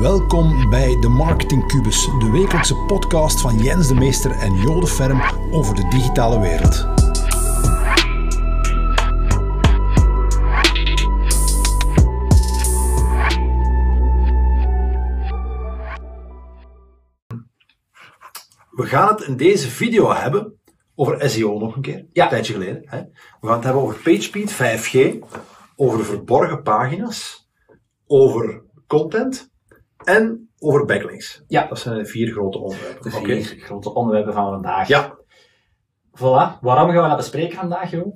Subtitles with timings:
[0.00, 5.20] Welkom bij de Marketing Cubus, de wekelijkse podcast van Jens de Meester en Jode Ferm
[5.52, 6.88] over de digitale wereld.
[18.70, 20.60] We gaan het in deze video hebben
[20.94, 22.22] over SEO nog een keer, Ja.
[22.24, 22.82] een tijdje geleden.
[22.84, 23.00] Hè.
[23.40, 25.18] We gaan het hebben over PageSpeed 5G,
[25.76, 27.48] over verborgen pagina's,
[28.06, 29.49] over content
[30.04, 31.42] en over backlinks.
[31.46, 31.66] Ja.
[31.68, 33.02] Dat zijn de vier grote onderwerpen.
[33.02, 34.88] De vier grote onderwerpen van vandaag.
[34.88, 35.18] Ja,
[36.18, 36.58] Voilà.
[36.60, 38.14] Waarom gaan we dat bespreken vandaag, joh?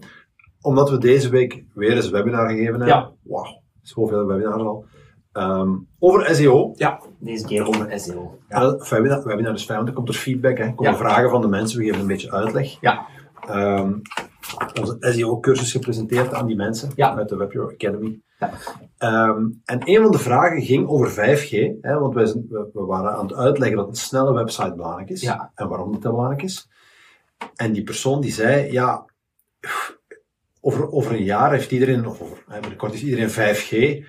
[0.61, 2.87] omdat we deze week weer eens een webinar gegeven hebben.
[2.89, 3.11] Ja.
[3.23, 4.84] Wauw, zoveel webinars al.
[5.33, 6.73] Ehm, over SEO.
[6.75, 7.01] Ja.
[7.19, 8.39] Deze keer over SEO.
[8.48, 8.61] Ja.
[8.61, 10.64] dat webinar, webinar is fijn, want er komt er feedback, hè.
[10.64, 10.98] er komen Ja.
[10.98, 12.80] vragen van de mensen, we geven een beetje uitleg.
[12.80, 13.06] Ja.
[13.48, 13.92] Ehm,
[14.80, 17.16] onze SEO-cursus gepresenteerd aan die mensen Ja.
[17.16, 18.21] uit de Web Academy.
[18.39, 18.51] Ja.
[18.98, 22.84] Ehm, en een van de vragen ging over 5G, hè, want wij zijn, we, we
[22.84, 25.53] waren aan het uitleggen dat een snelle website belangrijk is Ja.
[25.55, 26.69] en waarom dat belangrijk is.
[27.55, 29.05] En die persoon die zei, ja,
[30.61, 34.05] over, over een jaar heeft iedereen, of over, hè, binnenkort is iedereen 5G.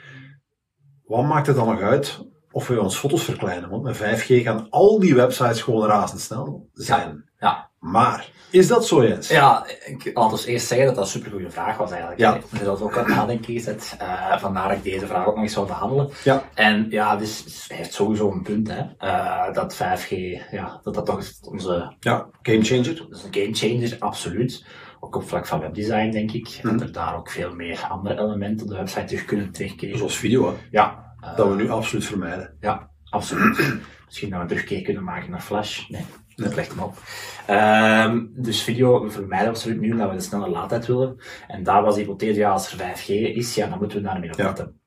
[1.05, 2.19] Wat maakt het dan nog uit
[2.51, 3.69] of we ons foto's verkleinen?
[3.69, 7.29] Want met 5G gaan al die websites gewoon razendsnel zijn.
[7.39, 7.69] Ja.
[7.91, 9.27] Maar, is dat zo, Jens?
[9.29, 12.19] Ja, ik laat ons eerst zeggen dat dat een supergoeie vraag was eigenlijk.
[12.19, 12.39] Ja.
[12.63, 13.95] Dat ook aan het nadenken gezet.
[13.99, 16.09] Eh, vandaar dat ik deze vraag ook nog eens zou behandelen.
[16.23, 16.43] Ja.
[16.53, 18.81] En ja, dus hij heeft sowieso een punt, hè.
[18.97, 20.09] Eh, dat 5G,
[20.51, 22.95] ja, dat dat toch onze Ja, game changer.
[23.09, 24.65] Dat is een gamechanger, absoluut.
[24.99, 26.59] Ook op vlak van webdesign, denk ik.
[26.61, 26.77] Mhm.
[26.77, 29.97] Dat er daar ook veel meer andere elementen op de website terug kunnen terugkeren.
[29.97, 31.13] Zoals video, hè, Ja.
[31.21, 32.57] eh, dat we nu absoluut vermijden.
[32.59, 33.57] Ja, absoluut.
[34.05, 35.87] Misschien dat we een terugkeer kunnen maken naar Flash.
[35.89, 36.05] Nee,
[36.35, 36.97] dat legt hem op.
[37.45, 41.17] Ehm, dus video vermijden we absoluut nu, omdat we de snelle laadtijd willen.
[41.47, 44.23] En daar was de hypothese, ja, als er 5G is, ja, dan moeten we daarmee
[44.25, 44.31] Ja.
[44.31, 44.79] opletten.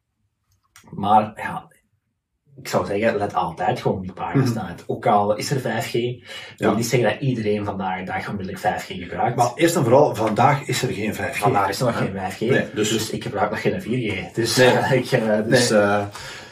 [0.90, 1.66] Maar, ja,
[2.60, 4.72] ik zou zeggen, let altijd gewoon op die pagina Mhm.
[4.86, 6.24] Ook al is er 5G, ik
[6.56, 6.76] wil Ja.
[6.76, 9.36] niet zeggen dat iedereen vandaag de dag onmiddellijk 5G gebruikt.
[9.36, 11.38] Maar eerst en vooral, vandaag is er geen 5G.
[11.38, 14.32] Vandaag is er nog geen 5G, Nee, dus- dus, ik gebruik nog geen 4G.
[14.34, 14.68] Dus, Nee.
[15.02, 15.80] ik, eh, dus Nee.
[15.80, 16.04] eh,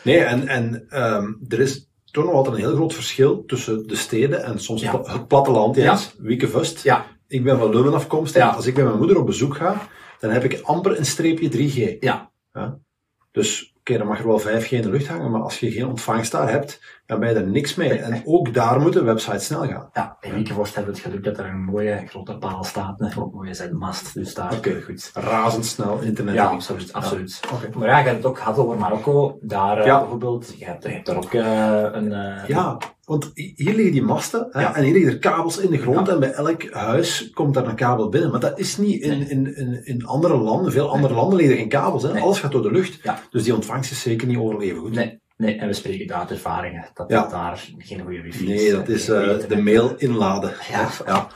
[0.02, 3.96] Nee, en, en ehm, er is toch nog altijd een heel groot verschil tussen de
[3.96, 5.00] steden en soms Ja.
[5.04, 5.76] het, platteland.
[6.18, 6.82] Wiekevust.
[6.82, 8.42] ja, Ik ben van Leuven afkomstig.
[8.42, 8.48] Ja.
[8.48, 9.88] Als ik bij mijn moeder op bezoek ga,
[10.18, 11.96] dan heb ik amper een streepje 3G.
[12.00, 12.30] ja,
[13.32, 15.86] Dus oké, dan mag er wel 5G in de lucht hangen, maar als je geen
[15.86, 17.92] ontvangst daar hebt, dan ben je er niks mee.
[17.98, 19.88] En ook daar moeten websites snel gaan.
[19.92, 23.34] Ja, in Wiekenvorst hebben we het geluk dat er een mooie grote paal staat ook
[23.34, 24.14] mooie zendmast.
[24.14, 24.80] Dus daar Oké.
[24.82, 25.10] goed.
[25.14, 26.34] Razendsnel internet.
[26.34, 26.92] Ja, absoluut.
[26.92, 27.40] absoluut.
[27.54, 27.78] Oké.
[27.78, 29.38] Maar ja, je hebt het ook gehad over Marokko.
[29.40, 29.98] Daar eh, Ja.
[30.00, 32.12] bijvoorbeeld, je hebt, je hebt daar ook eh, een...
[32.12, 34.74] eh, Ja, want hier liggen die masten hè, Ja.
[34.76, 36.12] en hier liggen er kabels in de grond Ja.
[36.12, 38.30] en bij elk huis komt daar een kabel binnen.
[38.30, 40.72] Maar dat is niet in, in, in, in andere landen.
[40.72, 42.02] Veel andere landen liggen er geen kabels.
[42.02, 42.12] Hè.
[42.12, 42.22] Nee.
[42.22, 42.98] Alles gaat door de lucht.
[43.02, 43.18] Ja.
[43.30, 44.94] Dus die ontvangst is zeker niet overal even goed.
[44.94, 46.88] Nee, nee, en we spreken daar uit ervaringen.
[46.94, 47.26] Dat Ja.
[47.28, 50.54] daar geen goede wifi Nee, dat is eh, de mail inladen.
[50.70, 50.88] Ja.
[51.06, 51.28] ja.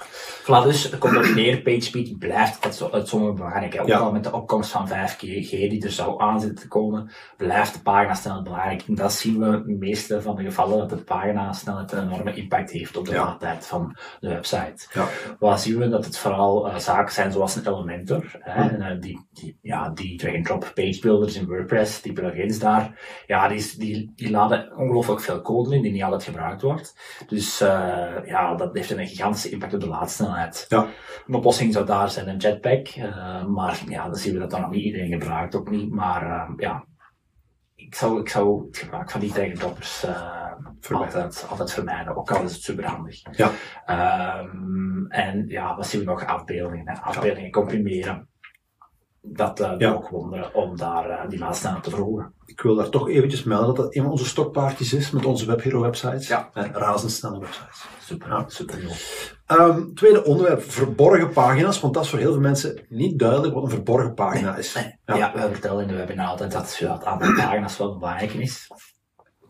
[0.51, 3.73] Voilà, dus er neer, PageSpeed blijft uit sommige belangrijk.
[3.73, 3.81] hè.
[3.81, 3.99] Ook Ja.
[3.99, 5.21] al met de opkomst van 5G
[5.69, 8.83] die er zou aan zitten te komen, blijft de paginasnelheid belangrijk.
[8.87, 12.35] En dat zien we in de meeste van de gevallen, dat de paginasnelheid een enorme
[12.35, 13.25] impact heeft op de Ja.
[13.25, 14.87] laadtijd van de website.
[14.93, 15.07] Ja.
[15.39, 15.89] Wat zien we?
[15.89, 18.75] Dat het vooral eh, zaken zijn zoals een Elementor, hè, Mhm.
[18.75, 23.49] en, eh, die, die, ja, die drag-and-drop page builders in WordPress, die plugins daar, ja,
[23.49, 26.95] die, die, die laden ongelooflijk veel code in die niet altijd gebruikt wordt.
[27.29, 27.69] Dus eh,
[28.25, 30.39] ja, dat heeft een gigantische impact op de laadsnelheid.
[30.69, 30.87] Ja.
[31.27, 34.61] Een oplossing zou daar zijn een jetpack, eh, maar ja, dan zien we dat dan
[34.61, 35.91] nog niet iedereen gebruikt, ook niet.
[35.91, 36.85] Maar eh, ja,
[37.75, 40.53] ik zou, ik zou het gebruik van die drag-and-droppers eh,
[40.91, 43.23] altijd, altijd vermijden, ook al is het superhandig.
[43.37, 43.51] Ja.
[43.87, 46.25] Ehm, en ja, wat zien we nog?
[46.27, 46.89] Afbeeldingen.
[46.89, 47.01] hè.
[47.01, 48.29] Afbeeldingen comprimeren.
[49.23, 49.93] Dat uh, Ja.
[49.93, 52.33] ook wonderen om daar uh, die laadsnelheid te verhogen.
[52.47, 55.47] Ik wil daar toch eventjes melden dat dat een van onze stokpaardjes is met onze
[55.47, 56.29] WebHero websites.
[56.29, 56.51] Ja.
[56.55, 57.87] Eh, razendsnelle websites.
[58.01, 58.45] Super, Ja.
[58.47, 58.79] super.
[59.47, 61.81] Ehm, tweede onderwerp, verborgen pagina's.
[61.81, 64.75] Want dat is voor heel veel mensen niet duidelijk wat een verborgen pagina is.
[64.75, 64.97] Nee.
[65.05, 65.17] Ja.
[65.17, 65.33] Ja.
[65.35, 68.71] we vertellen in de webinar altijd dat het aantal pagina's wel belangrijk is.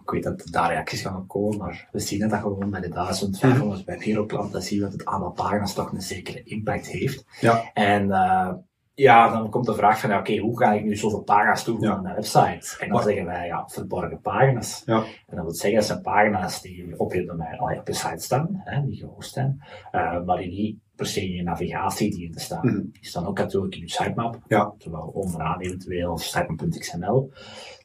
[0.03, 3.85] Ik weet dat daar reacties gaan komen, maar we zien dat gewoon bij de 1500
[3.85, 7.25] bij Veroplant, dan zien we dat het aantal pagina's toch een zekere impact heeft.
[7.41, 7.71] Ja.
[7.75, 8.53] En uh,
[9.01, 11.97] ja, dan komt de vraag van, ja, oké, hoe ga ik nu zoveel pagina's toevoegen
[11.97, 12.77] aan de website?
[12.79, 14.83] En dan Maar- zeggen wij, ja, verborgen pagina's.
[14.87, 14.97] Ja.
[15.27, 18.19] En dat wil zeggen, dat zijn pagina's die op je domein, al op je site
[18.25, 19.63] staan, hè, die gehost zijn,
[19.93, 22.67] uh, maar die niet per se in je navigatie dienen te staan.
[22.67, 22.77] Mhm.
[22.93, 24.73] Die staan ook natuurlijk in je sitemap, Ja.
[24.79, 27.31] zowel onderaan eventueel sitemap.xml.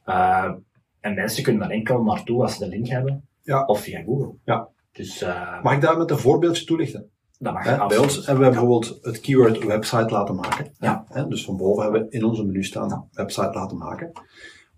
[0.06, 0.52] Uh,
[1.00, 3.66] en mensen kunnen daar enkel naartoe als ze de link hebben, Ja.
[3.66, 4.34] of via Google.
[4.44, 4.68] Ja.
[4.92, 7.10] Dus uh, Mag ik daar met een voorbeeldje toelichten?
[7.46, 10.72] Dat mag Hè, bij ons hebben we bijvoorbeeld het keyword website laten maken.
[10.80, 11.06] Ja.
[11.08, 14.12] Hè, dus van boven hebben we in onze menu staan website laten maken.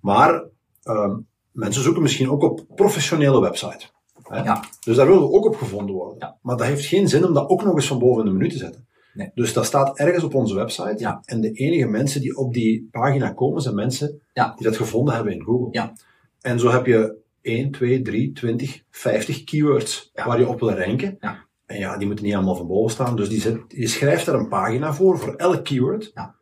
[0.02, 0.44] Maar
[0.84, 1.18] ehm,
[1.52, 3.86] mensen zoeken misschien ook op professionele website.
[4.22, 4.44] Hè?
[4.44, 4.64] Ja.
[4.86, 6.16] Dus daar willen we ook op gevonden worden.
[6.20, 6.38] Ja.
[6.42, 8.50] Maar dat heeft geen zin om dat ook nog eens van boven in de menu
[8.50, 8.88] te zetten.
[9.14, 9.32] Nee.
[9.34, 10.96] Dus dat staat ergens op onze website.
[10.98, 11.22] Ja.
[11.26, 14.54] En de enige mensen die op die pagina komen, zijn mensen Ja.
[14.56, 15.68] die dat gevonden hebben in Google.
[15.72, 15.94] Ja.
[16.42, 21.18] En zo heb je 1, 2, 3, 20, 50 keywords waar je op wil ranken.
[21.68, 23.16] En ja, die moeten niet allemaal van boven staan.
[23.16, 26.12] Dus die je schrijft daar een pagina voor, voor elk keyword.
[26.14, 26.36] Ja.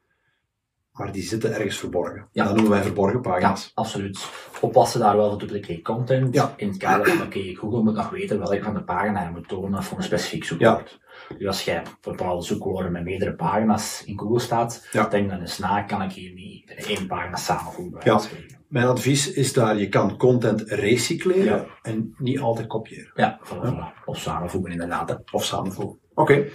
[0.95, 2.27] Maar die zitten ergens verborgen.
[2.31, 2.43] Ja.
[2.43, 3.71] Dat noemen wij verborgen Ja, pagina's.
[3.73, 4.29] absoluut.
[4.61, 6.33] Oppassen daar wel voor duplicate content.
[6.35, 6.53] Ja.
[6.57, 9.47] In het kader van, oké, Google moet nog weten welke van de pagina je moet
[9.47, 10.99] tonen voor een specifiek zoekwoord.
[11.37, 15.07] Dus als jij bepaalde zoekwoorden met meerdere pagina's in Google staat, Ja.
[15.07, 18.01] denk dan eens na, kan ik hier niet in één pagina samenvoegen?
[18.03, 18.21] Ja.
[18.67, 21.65] Mijn advies is daar, je kan content recycleren Ja.
[21.81, 23.11] en niet altijd kopiëren.
[23.15, 24.03] Ja, voilà, voilà.
[24.05, 25.09] Of samenvoegen inderdaad.
[25.09, 25.15] hè.
[25.31, 25.99] Of samenvoegen.
[26.13, 26.45] Oké.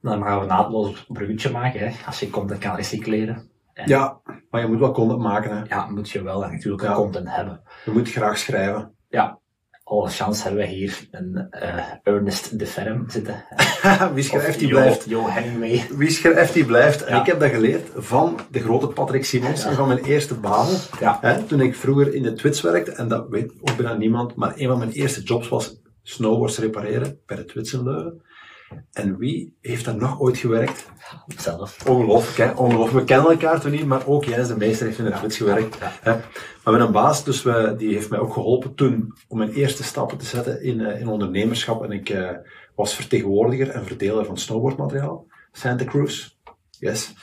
[0.00, 1.94] Dan gaan we naadloos een bruggetje maken, hè.
[2.06, 3.50] als je content kan recycleren.
[3.74, 5.56] En Ja, maar je moet wel content maken.
[5.56, 5.64] Hè.
[5.68, 6.94] ja, moet je wel natuurlijk Ja.
[6.94, 7.60] content hebben.
[7.84, 8.94] Je moet graag schrijven.
[9.08, 9.38] Ja,
[9.84, 13.44] alle chance hebben we hier een eh, Ernest de Ferm zitten.
[14.14, 15.08] Wie schrijft die blijft.
[15.08, 15.86] Jo Hemingway.
[15.96, 17.04] Wie schrijft die blijft.
[17.04, 17.20] En Ja.
[17.20, 19.68] ik heb dat geleerd van de grote Patrick Simons Ja.
[19.68, 20.66] en van mijn eerste baan.
[21.00, 21.18] Ja.
[21.20, 24.52] Hè, toen ik vroeger in de Twits werkte, en dat weet ook bijna niemand, maar
[24.56, 28.22] een van mijn eerste jobs was snowboards repareren bij de Twits in Leuven.
[28.92, 30.86] En wie heeft daar nog ooit gewerkt?
[31.36, 31.88] Zelf.
[31.88, 32.56] Ongelooflijk, hè?
[32.56, 32.98] Ongelooflijk.
[32.98, 35.78] We kennen elkaar toen niet, maar ook Jens de Meester heeft in de gewerkt.
[36.04, 36.20] Ja.
[36.64, 39.84] Maar met een baas, dus we, die heeft mij ook geholpen toen om mijn eerste
[39.84, 41.84] stappen te zetten in, eh, in ondernemerschap.
[41.84, 42.30] En ik eh,
[42.74, 45.26] was vertegenwoordiger en verdeler van snowboardmateriaal.
[45.52, 46.36] Santa Cruz.
[46.70, 47.14] Yes.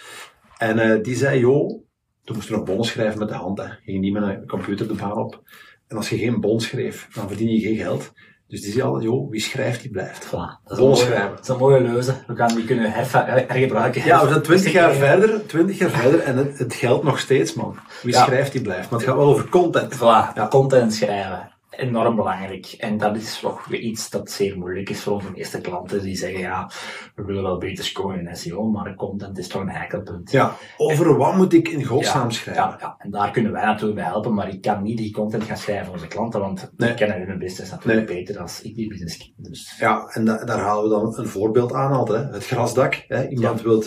[0.57, 1.83] En eh, die zei, joh,
[2.23, 3.57] toen moest je nog bonnen schrijven met de hand.
[3.57, 3.67] Hè.
[3.83, 5.41] Ging niet met een computer de baan op.
[5.87, 8.11] En als je geen bon schreef, dan verdien je geen geld.
[8.47, 10.25] Dus die zei al, joh, wie schrijft, die blijft.
[10.27, 10.31] Voilà.
[10.65, 11.29] Dat is, mooie, schrijven.
[11.29, 12.13] dat is een mooie leuze.
[12.27, 14.05] We gaan die kunnen hergebruiken.
[14.05, 17.53] Ja, we zijn twintig jaar verder, twintig jaar verder en het, het geldt nog steeds,
[17.53, 17.75] man.
[18.01, 18.23] Wie Ja.
[18.25, 18.89] schrijft, die blijft.
[18.89, 19.95] Maar het gaat wel over content.
[19.95, 20.47] Voilà, Ja.
[20.49, 21.51] content schrijven.
[21.77, 22.65] Enorm belangrijk.
[22.77, 26.01] En dat is toch iets dat zeer moeilijk is voor onze meeste klanten.
[26.01, 26.69] Die zeggen, ja,
[27.15, 30.31] we willen wel beter scoren in SEO, maar content is toch een heikelpunt.
[30.31, 32.63] Ja, over wat moet ik in godsnaam Ja, schrijven?
[32.63, 35.43] Ja, ja, en daar kunnen wij natuurlijk bij helpen, maar ik kan niet die content
[35.43, 36.87] gaan schrijven voor onze klanten, want Nee.
[36.89, 39.33] die kennen hun business natuurlijk beter dan ik die business ken.
[39.37, 42.23] Dus Ja, en da- daar halen we dan een voorbeeld aan altijd.
[42.27, 42.31] Hè.
[42.33, 43.03] Het grasdak.
[43.07, 43.27] Hè.
[43.27, 43.83] Iemand wil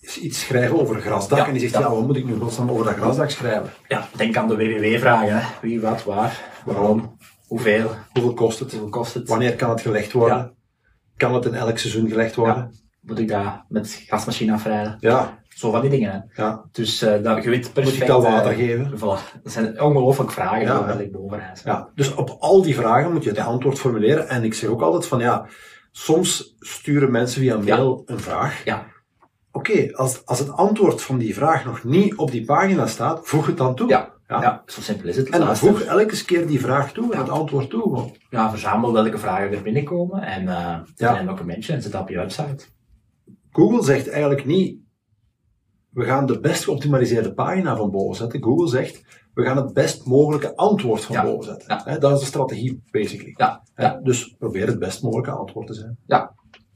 [0.00, 1.80] iets schrijven over grasdak Ja, en die zegt, ja.
[1.80, 3.70] ja, wat moet ik nu godsnaam over dat grasdak schrijven?
[3.88, 5.42] ja, denk aan de WWW-vragen.
[5.62, 7.16] Wie, wat, waar, waarom,
[7.46, 8.70] hoeveel, Hoeveel kost het?
[8.70, 9.28] hoeveel kost het?
[9.28, 10.36] Wanneer kan het gelegd worden?
[10.36, 10.52] Ja.
[11.16, 12.74] Kan het in elk seizoen gelegd worden?
[13.00, 14.96] Moet ik dat met gasmachine afrijden?
[15.00, 16.28] Ja, Zo van die dingen.
[16.28, 16.42] Hè.
[16.42, 16.64] ja.
[16.72, 17.94] Dus eh dat, je weet perfect...
[17.98, 18.92] Moet ik dat eh, water geven?
[18.98, 19.42] Voilà.
[19.42, 21.62] Dat zijn ongelooflijk vragen Ja, wil ik bovenrijden.
[21.64, 24.28] Ja, dus op al die vragen moet je het antwoord formuleren.
[24.28, 25.46] En ik zeg ook altijd van ja,
[25.90, 28.64] soms sturen mensen via mail een vraag.
[28.64, 28.86] Ja.
[29.52, 33.46] Oké, als, als het antwoord van die vraag nog niet op die pagina staat, voeg
[33.46, 33.88] het dan toe.
[33.88, 34.18] Ja.
[34.28, 34.40] Ja.
[34.42, 34.62] Ja.
[34.66, 35.28] zo simpel is het.
[35.28, 37.24] En dan voeg elke keer die vraag toe en Ja.
[37.24, 37.82] het antwoord toe.
[37.82, 38.16] gewoon.
[38.30, 41.20] ja, verzamel welke vragen er binnenkomen en eh Ja.
[41.20, 42.64] een documentje en zet dat op je website.
[43.52, 44.78] Google zegt eigenlijk niet,
[45.90, 48.42] we gaan de best geoptimaliseerde pagina van boven zetten.
[48.42, 49.04] Google zegt,
[49.34, 51.22] we gaan het best mogelijke antwoord van Ja.
[51.24, 51.82] boven zetten.
[51.92, 51.98] Ja.
[51.98, 53.34] Dat is de strategie, basically.
[53.36, 54.00] Ja, ja.
[54.02, 55.98] Dus probeer het best mogelijke antwoord te zijn.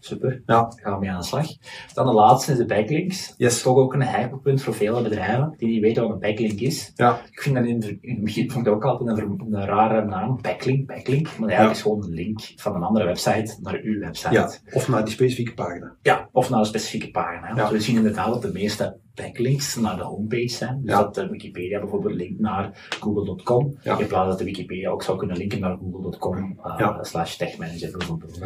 [0.05, 0.43] Super.
[0.47, 0.73] Ja.
[0.83, 1.47] Gaan we mee aan de slag.
[1.95, 3.35] Dan de laatste is de backlinks.
[3.37, 3.63] Yes.
[3.63, 6.93] Toch ook een hyperpunt voor vele bedrijven die niet weten wat een backlink is.
[6.95, 7.21] Ja.
[7.31, 10.05] Ik vind dat in, het- in het begin vond ik dat ook altijd een, rare
[10.05, 10.39] naam.
[10.43, 11.25] Backlink, backlink.
[11.25, 11.71] Maar eigenlijk Ja.
[11.71, 14.33] is gewoon een link van een andere website naar uw website.
[14.33, 14.51] ja.
[14.73, 15.97] Of naar die specifieke pagina.
[16.03, 17.53] Ja, of naar een specifieke pagina.
[17.57, 17.71] Ja.
[17.71, 20.81] We zien inderdaad dat de meeste backlinks naar de homepage zijn.
[20.83, 21.03] Dus Ja.
[21.03, 23.79] dat de Wikipedia bijvoorbeeld linkt naar google.com.
[23.83, 23.99] Ja.
[23.99, 27.03] In plaats dat de Wikipedia ook zou kunnen linken naar google.com uh, Ja.
[27.03, 28.39] slash techmanager bijvoorbeeld.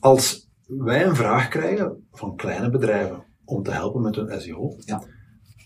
[0.00, 0.48] Als
[0.78, 5.02] wij een vraag krijgen van kleine bedrijven om te helpen met hun SEO, Ja.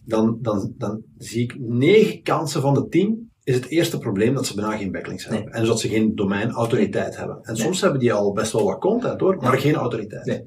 [0.04, 4.46] dan, dan, dan zie ik negen kansen van de tien is het eerste probleem dat
[4.46, 5.44] ze bijna geen backlinks hebben.
[5.44, 5.52] Nee.
[5.52, 7.38] En dus dat ze geen domeinautoriteit hebben.
[7.42, 7.62] En Nee.
[7.62, 10.24] soms hebben die al best wel wat content hoor, maar geen autoriteit.
[10.26, 10.42] Nee.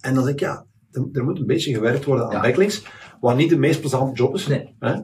[0.00, 2.40] En dan zeg ik ja, er, er moet een beetje gewerkt worden aan Ja.
[2.40, 2.86] backlinks,
[3.20, 4.46] wat niet de meest plezante job is.
[4.46, 4.74] Nee.
[4.78, 4.94] Hè?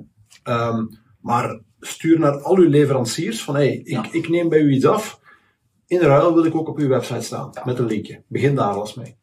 [0.42, 0.84] Ehm,
[1.20, 4.06] maar stuur naar al uw leveranciers van hey, ik, Ja.
[4.12, 5.20] ik neem bij u iets af.
[5.86, 7.62] In ruil wil ik ook op uw website staan, Ja.
[7.64, 8.22] met een linkje.
[8.28, 9.16] Begin daar alles mee.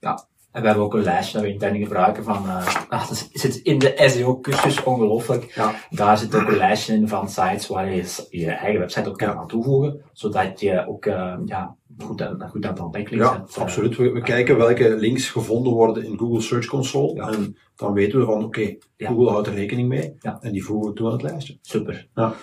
[0.52, 3.80] En we hebben ook een lijstje dat we intern gebruiken van, ah, dat zit in
[3.80, 5.52] de SEO-cursus ongelooflijk.
[5.56, 5.76] Ja.
[5.90, 9.28] Daar zit ook een lijstje in van sites waar je je eigen website ook kan
[9.28, 9.36] Ja.
[9.36, 13.56] aan toevoegen, zodat je ook eh, ja, goed, goed aantal backlinks Ja, hebt.
[13.56, 13.98] eh, absoluut.
[13.98, 17.16] We, we kijken welke links gevonden worden in Google Search Console.
[17.16, 17.32] Ja.
[17.32, 19.08] En dan weten we van, oké, Ja.
[19.08, 20.16] Google houdt er rekening mee.
[20.20, 20.38] Ja.
[20.42, 21.58] En die voegen we toe aan het lijstje.
[21.62, 22.08] Super.
[22.16, 22.34] Ja.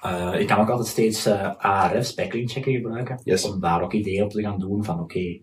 [0.00, 3.20] Eh, je kan ook altijd steeds eh Ahrefs backlink checker gebruiken.
[3.24, 3.44] Yes.
[3.44, 5.40] Om daar ook ideeën op te gaan doen van oké,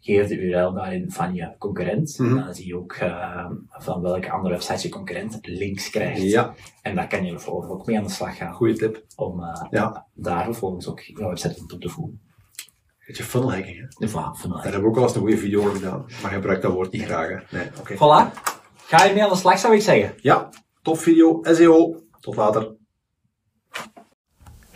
[0.00, 2.18] geef de URL daarin van je concurrent.
[2.18, 2.34] Mhm.
[2.44, 6.22] Dan zie je ook uh, van welke andere websites je concurrent links krijgt.
[6.22, 8.52] Ja, En daar kan je vervolgens ook mee aan de slag gaan.
[8.52, 9.04] goede tip.
[9.16, 10.06] Om uh, Ja.
[10.14, 12.20] daar vervolgens ook jouw website op te voegen.
[13.06, 14.08] Beetje funnel hacking, hè?
[14.08, 16.04] Van Daar hebben we ook al eens een goede video over gedaan.
[16.22, 17.58] Maar gebruik dat woord niet graag, hè?
[17.58, 17.94] Nee, oké.
[17.94, 18.38] Voilà.
[18.76, 20.14] Ga je mee aan de slag, zou ik zeggen.
[20.16, 20.48] Ja,
[20.82, 21.40] top video.
[21.42, 22.02] SEO.
[22.20, 22.78] Tot later.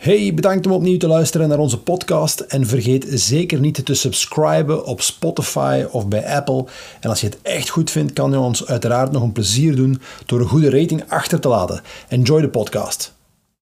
[0.05, 2.39] Hey, bedankt om opnieuw te luisteren naar onze podcast.
[2.39, 6.65] En vergeet zeker niet te subscriben op Spotify of bij Apple.
[6.99, 10.01] En als je het echt goed vindt, kan je ons uiteraard nog een plezier doen
[10.25, 11.81] door een goede rating achter te laten.
[12.07, 13.14] Enjoy de podcast.